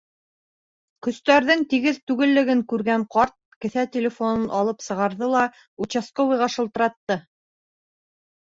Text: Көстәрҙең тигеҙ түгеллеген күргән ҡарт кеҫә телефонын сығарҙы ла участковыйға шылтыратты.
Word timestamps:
Көстәрҙең 1.07 1.59
тигеҙ 1.73 1.99
түгеллеген 2.11 2.63
күргән 2.73 3.05
ҡарт 3.17 3.37
кеҫә 3.67 3.85
телефонын 3.97 4.73
сығарҙы 4.87 5.31
ла 5.37 5.45
участковыйға 5.89 6.51
шылтыратты. 6.59 7.23